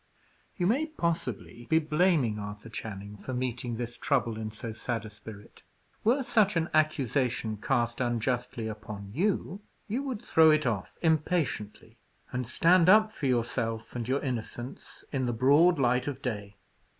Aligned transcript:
You 0.57 0.65
may 0.65 0.87
possibly 0.87 1.67
be 1.69 1.77
blaming 1.77 2.39
Arthur 2.39 2.69
Channing 2.69 3.17
for 3.17 3.35
meeting 3.35 3.77
this 3.77 3.97
trouble 3.97 4.35
in 4.35 4.49
so 4.49 4.73
sad 4.73 5.05
a 5.05 5.11
spirit. 5.11 5.61
Were 6.03 6.23
such 6.23 6.55
an 6.55 6.71
accusation 6.73 7.57
cast 7.57 8.01
unjustly 8.01 8.65
upon 8.67 9.11
you, 9.13 9.61
you 9.87 10.01
would 10.01 10.23
throw 10.23 10.49
it 10.49 10.65
off 10.65 10.97
impatiently, 11.03 11.99
and 12.31 12.47
stand 12.47 12.89
up 12.89 13.11
for 13.11 13.27
yourself 13.27 13.95
and 13.95 14.07
your 14.07 14.21
innocence 14.23 15.05
in 15.11 15.27
the 15.27 15.33
broad 15.33 15.77
light 15.77 16.07
of 16.07 16.23
day. 16.23 16.55